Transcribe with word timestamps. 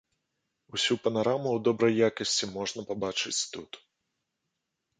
Усю 0.77 0.97
панараму 1.03 1.49
ў 1.53 1.59
добрай 1.67 1.93
якасці 2.09 2.45
можна 2.57 2.87
пабачыць 2.93 3.37
тут. 3.53 3.71